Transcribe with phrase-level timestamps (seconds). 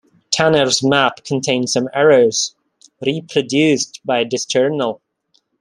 [0.31, 2.55] Tanner's map contained some errors,
[3.05, 4.99] reproduced by Disturnell.